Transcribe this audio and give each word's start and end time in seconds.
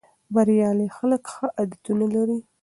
بریالي 0.33 0.87
خلک 0.97 1.23
ښه 1.33 1.45
عادتونه 1.57 2.05
لري. 2.15 2.39